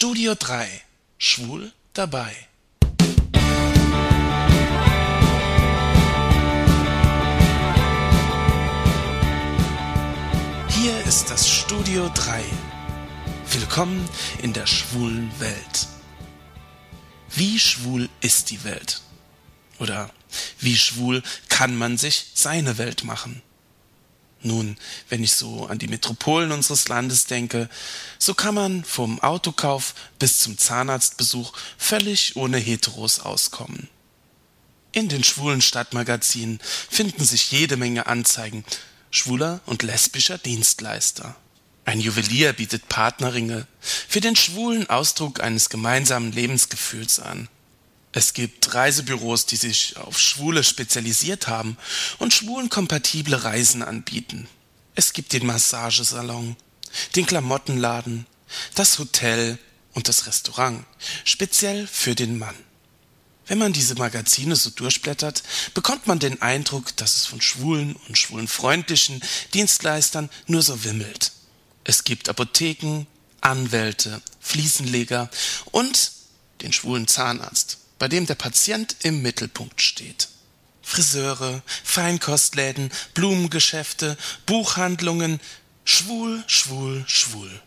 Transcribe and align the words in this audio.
Studio 0.00 0.36
3 0.38 0.68
Schwul 1.18 1.72
dabei. 1.92 2.32
Hier 10.68 11.00
ist 11.04 11.28
das 11.30 11.50
Studio 11.50 12.08
3. 12.14 12.44
Willkommen 13.50 14.08
in 14.40 14.52
der 14.52 14.68
schwulen 14.68 15.32
Welt. 15.40 15.88
Wie 17.34 17.58
schwul 17.58 18.08
ist 18.20 18.50
die 18.50 18.62
Welt? 18.62 19.00
Oder 19.80 20.10
wie 20.60 20.76
schwul 20.76 21.24
kann 21.48 21.74
man 21.74 21.98
sich 21.98 22.30
seine 22.34 22.78
Welt 22.78 23.02
machen? 23.02 23.42
Nun, 24.42 24.76
wenn 25.08 25.24
ich 25.24 25.32
so 25.32 25.66
an 25.66 25.78
die 25.78 25.88
Metropolen 25.88 26.52
unseres 26.52 26.88
Landes 26.88 27.26
denke, 27.26 27.68
so 28.18 28.34
kann 28.34 28.54
man 28.54 28.84
vom 28.84 29.20
Autokauf 29.20 29.94
bis 30.18 30.38
zum 30.38 30.56
Zahnarztbesuch 30.56 31.52
völlig 31.76 32.36
ohne 32.36 32.58
Heteros 32.58 33.18
auskommen. 33.18 33.88
In 34.92 35.08
den 35.08 35.24
schwulen 35.24 35.60
Stadtmagazinen 35.60 36.60
finden 36.88 37.24
sich 37.24 37.50
jede 37.50 37.76
Menge 37.76 38.06
Anzeigen 38.06 38.64
schwuler 39.10 39.60
und 39.66 39.82
lesbischer 39.82 40.38
Dienstleister. 40.38 41.36
Ein 41.84 42.00
Juwelier 42.00 42.52
bietet 42.52 42.88
Partnerringe 42.88 43.66
für 43.80 44.20
den 44.20 44.36
schwulen 44.36 44.88
Ausdruck 44.90 45.40
eines 45.40 45.68
gemeinsamen 45.70 46.32
Lebensgefühls 46.32 47.18
an. 47.18 47.48
Es 48.18 48.32
gibt 48.32 48.74
Reisebüros, 48.74 49.46
die 49.46 49.54
sich 49.54 49.96
auf 49.96 50.18
Schwule 50.18 50.64
spezialisiert 50.64 51.46
haben 51.46 51.76
und 52.18 52.34
schwulenkompatible 52.34 53.44
Reisen 53.44 53.80
anbieten. 53.80 54.48
Es 54.96 55.12
gibt 55.12 55.32
den 55.32 55.46
Massagesalon, 55.46 56.56
den 57.14 57.26
Klamottenladen, 57.26 58.26
das 58.74 58.98
Hotel 58.98 59.56
und 59.92 60.08
das 60.08 60.26
Restaurant, 60.26 60.84
speziell 61.22 61.86
für 61.86 62.16
den 62.16 62.38
Mann. 62.38 62.56
Wenn 63.46 63.58
man 63.58 63.72
diese 63.72 63.94
Magazine 63.94 64.56
so 64.56 64.70
durchblättert, 64.70 65.44
bekommt 65.74 66.08
man 66.08 66.18
den 66.18 66.42
Eindruck, 66.42 66.96
dass 66.96 67.14
es 67.14 67.26
von 67.26 67.40
schwulen 67.40 67.94
und 68.08 68.18
schwulenfreundlichen 68.18 69.22
Dienstleistern 69.54 70.28
nur 70.48 70.62
so 70.62 70.82
wimmelt. 70.82 71.30
Es 71.84 72.02
gibt 72.02 72.28
Apotheken, 72.28 73.06
Anwälte, 73.42 74.20
Fliesenleger 74.40 75.30
und 75.70 76.10
den 76.62 76.72
schwulen 76.72 77.06
Zahnarzt 77.06 77.78
bei 77.98 78.08
dem 78.08 78.26
der 78.26 78.34
Patient 78.34 78.96
im 79.02 79.22
Mittelpunkt 79.22 79.82
steht. 79.82 80.28
Friseure, 80.82 81.62
Feinkostläden, 81.84 82.90
Blumengeschäfte, 83.14 84.16
Buchhandlungen, 84.46 85.40
schwul, 85.84 86.42
schwul, 86.46 87.04
schwul. 87.06 87.62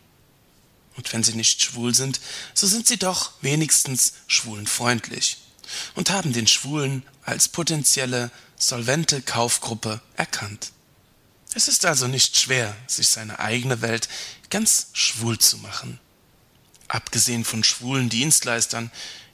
Und 0.96 1.12
wenn 1.12 1.22
sie 1.22 1.34
nicht 1.34 1.62
schwul 1.62 1.94
sind, 1.94 2.20
so 2.54 2.66
sind 2.66 2.86
sie 2.86 2.98
doch 2.98 3.32
wenigstens 3.40 4.14
schwulenfreundlich 4.26 5.38
und 5.94 6.10
haben 6.10 6.32
den 6.32 6.46
Schwulen 6.46 7.02
als 7.24 7.48
potenzielle, 7.48 8.30
solvente 8.56 9.22
Kaufgruppe 9.22 10.00
erkannt. 10.16 10.72
Es 11.54 11.68
ist 11.68 11.84
also 11.84 12.06
nicht 12.06 12.38
schwer, 12.38 12.74
sich 12.86 13.08
seine 13.08 13.38
eigene 13.38 13.80
Welt 13.80 14.08
ganz 14.50 14.88
schwul 14.92 15.38
zu 15.38 15.58
machen. 15.58 15.98
Abgesehen 16.88 17.44
von 17.44 17.64
schwulen 17.64 18.08
Dienstleistern 18.08 18.90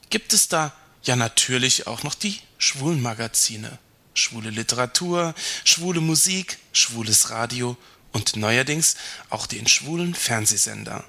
gibt 0.09 0.33
es 0.33 0.47
da 0.47 0.73
ja 1.03 1.15
natürlich 1.15 1.87
auch 1.87 2.03
noch 2.03 2.15
die 2.15 2.39
schwulen 2.57 3.01
Magazine. 3.01 3.77
Schwule 4.13 4.49
Literatur, 4.49 5.33
schwule 5.63 6.01
Musik, 6.01 6.57
schwules 6.73 7.29
Radio 7.29 7.77
und 8.11 8.35
neuerdings 8.35 8.95
auch 9.29 9.45
den 9.45 9.67
schwulen 9.67 10.13
Fernsehsender. 10.13 11.05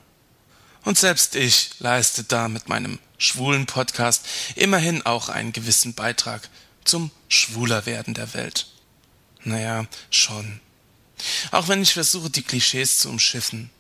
Und 0.85 0.99
selbst 0.99 1.35
ich 1.35 1.71
leiste 1.79 2.25
da 2.25 2.49
mit 2.49 2.69
meinem 2.69 2.99
schwulen 3.19 3.67
Podcast 3.67 4.25
immerhin 4.55 5.05
auch 5.05 5.29
einen 5.29 5.53
gewissen 5.53 5.95
Beitrag 5.95 6.49
zum 6.85 7.11
Schwulerwerden 7.29 8.15
der 8.15 8.33
Welt. 8.35 8.67
Naja, 9.45 9.87
schon. 10.11 10.61
Auch 11.51 11.69
wenn 11.69 11.83
ich 11.83 11.93
versuche, 11.93 12.31
die 12.31 12.43
Klischees 12.43 12.99
zu 12.99 13.09
umschiffen 13.11 13.71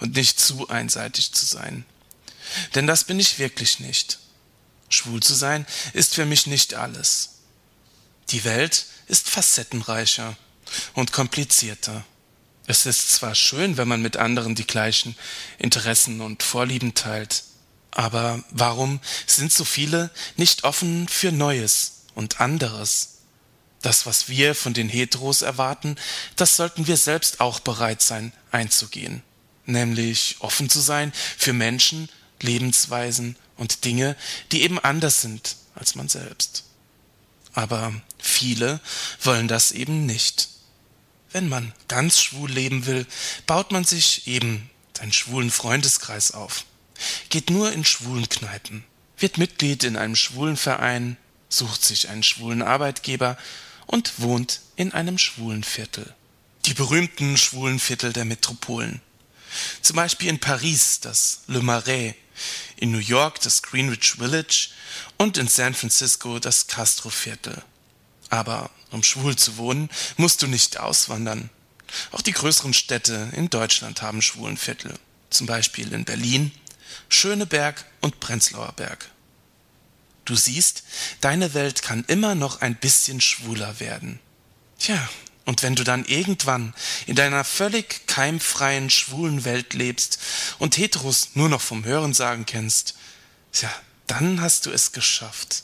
und 0.00 0.16
nicht 0.16 0.40
zu 0.40 0.68
einseitig 0.68 1.32
zu 1.32 1.44
sein. 1.44 1.84
Denn 2.74 2.86
das 2.86 3.04
bin 3.04 3.20
ich 3.20 3.38
wirklich 3.38 3.80
nicht. 3.80 4.18
Schwul 4.88 5.20
zu 5.22 5.34
sein 5.34 5.66
ist 5.92 6.14
für 6.14 6.24
mich 6.24 6.46
nicht 6.46 6.74
alles. 6.74 7.36
Die 8.30 8.44
Welt 8.44 8.86
ist 9.06 9.28
facettenreicher 9.28 10.36
und 10.94 11.12
komplizierter. 11.12 12.04
Es 12.66 12.86
ist 12.86 13.10
zwar 13.10 13.34
schön, 13.34 13.76
wenn 13.76 13.86
man 13.86 14.02
mit 14.02 14.16
anderen 14.16 14.54
die 14.54 14.66
gleichen 14.66 15.16
Interessen 15.58 16.20
und 16.20 16.42
Vorlieben 16.42 16.94
teilt, 16.94 17.44
aber 17.92 18.44
warum 18.50 19.00
sind 19.26 19.52
so 19.52 19.64
viele 19.64 20.10
nicht 20.36 20.64
offen 20.64 21.08
für 21.08 21.32
Neues 21.32 22.02
und 22.14 22.40
anderes? 22.40 23.18
Das, 23.80 24.04
was 24.04 24.28
wir 24.28 24.54
von 24.54 24.74
den 24.74 24.88
Heteros 24.88 25.42
erwarten, 25.42 25.96
das 26.34 26.56
sollten 26.56 26.86
wir 26.86 26.96
selbst 26.96 27.40
auch 27.40 27.60
bereit 27.60 28.02
sein 28.02 28.32
einzugehen, 28.50 29.22
nämlich 29.64 30.36
offen 30.40 30.68
zu 30.68 30.80
sein 30.80 31.12
für 31.38 31.52
Menschen, 31.52 32.08
Lebensweisen 32.42 33.36
und 33.56 33.84
Dinge, 33.84 34.16
die 34.52 34.62
eben 34.62 34.78
anders 34.78 35.20
sind 35.20 35.56
als 35.74 35.94
man 35.94 36.08
selbst. 36.08 36.64
Aber 37.52 37.94
viele 38.18 38.80
wollen 39.22 39.48
das 39.48 39.72
eben 39.72 40.06
nicht. 40.06 40.48
Wenn 41.32 41.48
man 41.48 41.72
ganz 41.88 42.20
schwul 42.20 42.50
leben 42.50 42.86
will, 42.86 43.06
baut 43.46 43.72
man 43.72 43.84
sich 43.84 44.26
eben 44.26 44.70
seinen 44.96 45.12
schwulen 45.12 45.50
Freundeskreis 45.50 46.32
auf, 46.32 46.64
geht 47.28 47.50
nur 47.50 47.72
in 47.72 47.84
schwulen 47.84 48.28
Kneipen, 48.28 48.84
wird 49.18 49.38
Mitglied 49.38 49.84
in 49.84 49.96
einem 49.96 50.16
schwulen 50.16 50.56
Verein, 50.56 51.16
sucht 51.48 51.84
sich 51.84 52.08
einen 52.08 52.22
schwulen 52.22 52.62
Arbeitgeber 52.62 53.36
und 53.86 54.20
wohnt 54.20 54.60
in 54.76 54.92
einem 54.92 55.18
schwulen 55.18 55.64
Viertel. 55.64 56.14
Die 56.64 56.74
berühmten 56.74 57.36
schwulen 57.36 57.78
Viertel 57.78 58.12
der 58.12 58.24
Metropolen. 58.24 59.00
Zum 59.82 59.96
Beispiel 59.96 60.28
in 60.28 60.40
Paris 60.40 61.00
das 61.00 61.42
Le 61.46 61.62
Marais, 61.62 62.14
in 62.76 62.92
New 62.92 62.98
York 62.98 63.40
das 63.40 63.62
Greenwich 63.62 64.12
Village 64.18 64.70
und 65.16 65.36
in 65.38 65.48
San 65.48 65.74
Francisco 65.74 66.38
das 66.38 66.66
Castro-Viertel. 66.66 67.62
Aber 68.28 68.70
um 68.90 69.02
schwul 69.02 69.36
zu 69.36 69.56
wohnen, 69.56 69.88
musst 70.16 70.42
du 70.42 70.46
nicht 70.46 70.78
auswandern. 70.78 71.50
Auch 72.12 72.22
die 72.22 72.32
größeren 72.32 72.74
Städte 72.74 73.30
in 73.32 73.50
Deutschland 73.50 74.02
haben 74.02 74.22
schwulen 74.22 74.56
Viertel. 74.56 74.94
Zum 75.30 75.46
Beispiel 75.46 75.92
in 75.92 76.04
Berlin, 76.04 76.52
Schöneberg 77.08 77.84
und 78.00 78.20
Prenzlauer 78.20 78.72
Berg. 78.72 79.10
Du 80.24 80.34
siehst, 80.34 80.82
deine 81.20 81.54
Welt 81.54 81.82
kann 81.82 82.04
immer 82.08 82.34
noch 82.34 82.60
ein 82.60 82.74
bisschen 82.74 83.20
schwuler 83.20 83.78
werden. 83.78 84.18
Tja, 84.78 85.08
und 85.46 85.62
wenn 85.62 85.76
du 85.76 85.84
dann 85.84 86.04
irgendwann 86.04 86.74
in 87.06 87.14
deiner 87.14 87.44
völlig 87.44 88.06
keimfreien, 88.08 88.90
schwulen 88.90 89.44
Welt 89.44 89.74
lebst 89.74 90.18
und 90.58 90.76
Heteros 90.76 91.30
nur 91.34 91.48
noch 91.48 91.60
vom 91.62 91.84
Hörensagen 91.84 92.44
kennst, 92.46 92.96
ja, 93.54 93.72
dann 94.08 94.40
hast 94.40 94.66
du 94.66 94.72
es 94.72 94.92
geschafft. 94.92 95.62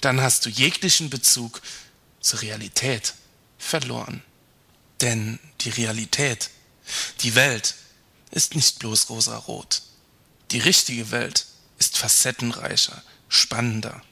Dann 0.00 0.20
hast 0.20 0.44
du 0.44 0.50
jeglichen 0.50 1.10
Bezug 1.10 1.62
zur 2.20 2.42
Realität 2.42 3.14
verloren. 3.56 4.22
Denn 5.00 5.38
die 5.60 5.70
Realität, 5.70 6.50
die 7.20 7.36
Welt, 7.36 7.76
ist 8.32 8.56
nicht 8.56 8.80
bloß 8.80 9.10
rosarot. 9.10 9.82
Die 10.50 10.58
richtige 10.58 11.12
Welt 11.12 11.46
ist 11.78 11.96
facettenreicher, 11.96 13.02
spannender. 13.28 14.02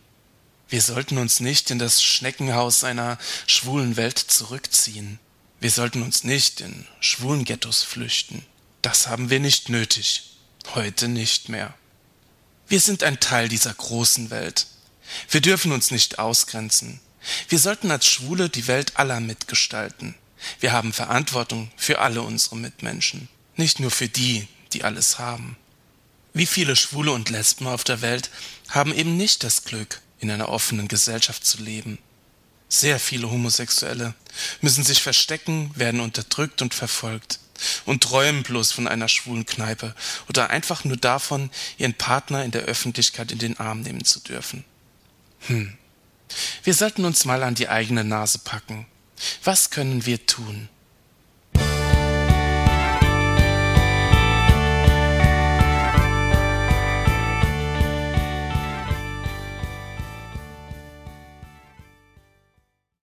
Wir 0.69 0.82
sollten 0.82 1.19
uns 1.19 1.38
nicht 1.41 1.71
in 1.71 1.78
das 1.78 2.03
Schneckenhaus 2.03 2.82
einer 2.82 3.19
schwulen 3.47 3.97
Welt 3.97 4.19
zurückziehen. 4.19 5.21
Wir 5.60 5.71
sollten 5.71 6.03
uns 6.03 6.25
nicht 6.25 6.60
in 6.60 6.87
schwulen 7.00 7.44
Ghettos 7.44 7.82
flüchten. 7.82 8.44
Das 8.82 9.06
haben 9.06 9.31
wir 9.31 9.38
nicht 9.38 9.69
nötig. 9.69 10.37
Heute 10.75 11.06
nicht 11.06 11.49
mehr. 11.49 11.75
Wir 12.66 12.81
sind 12.81 13.05
ein 13.05 13.20
Teil 13.20 13.49
dieser 13.49 13.73
großen 13.73 14.31
Welt. 14.31 14.67
Wir 15.31 15.40
dürfen 15.40 15.70
uns 15.70 15.93
nicht 15.93 16.19
ausgrenzen. 16.19 17.00
Wir 17.49 17.61
sollten 17.61 17.93
als 17.93 18.06
Schwule 18.06 18.49
die 18.49 18.67
Welt 18.67 18.96
aller 18.96 19.20
mitgestalten. 19.20 20.17
Wir 20.58 20.73
haben 20.73 20.93
Verantwortung 20.93 21.70
für 21.76 22.00
alle 22.00 22.23
unsere 22.23 22.56
Mitmenschen, 22.56 23.29
nicht 23.55 23.81
nur 23.81 23.90
für 23.90 24.08
die, 24.08 24.49
die 24.73 24.85
alles 24.85 25.19
haben. 25.19 25.56
Wie 26.35 26.46
viele 26.46 26.76
Schwule 26.76 27.12
und 27.12 27.31
Lesben 27.31 27.67
auf 27.67 27.85
der 27.85 28.02
Welt 28.02 28.31
haben 28.69 28.93
eben 28.94 29.17
nicht 29.17 29.43
das 29.43 29.64
Glück, 29.64 30.02
in 30.18 30.30
einer 30.30 30.48
offenen 30.48 30.88
Gesellschaft 30.88 31.44
zu 31.44 31.62
leben. 31.62 31.98
Sehr 32.68 32.98
viele 32.98 33.30
Homosexuelle 33.30 34.14
müssen 34.60 34.84
sich 34.84 35.02
verstecken, 35.02 35.70
werden 35.74 36.00
unterdrückt 36.00 36.62
und 36.62 36.74
verfolgt 36.74 37.38
und 37.84 38.02
träumen 38.02 38.42
bloß 38.42 38.72
von 38.72 38.88
einer 38.88 39.08
schwulen 39.08 39.46
Kneipe 39.46 39.94
oder 40.28 40.50
einfach 40.50 40.84
nur 40.84 40.96
davon, 40.96 41.50
ihren 41.78 41.94
Partner 41.94 42.44
in 42.44 42.50
der 42.50 42.62
Öffentlichkeit 42.62 43.32
in 43.32 43.38
den 43.38 43.58
Arm 43.58 43.82
nehmen 43.82 44.04
zu 44.04 44.20
dürfen. 44.20 44.64
Hm. 45.46 45.76
Wir 46.64 46.74
sollten 46.74 47.04
uns 47.04 47.24
mal 47.24 47.42
an 47.42 47.54
die 47.54 47.68
eigene 47.68 48.04
Nase 48.04 48.40
packen. 48.40 48.86
Was 49.44 49.70
können 49.70 50.04
wir 50.06 50.26
tun? 50.26 50.68